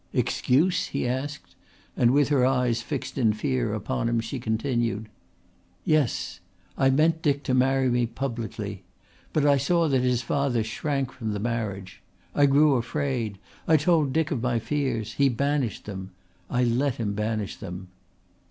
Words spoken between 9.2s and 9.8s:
But I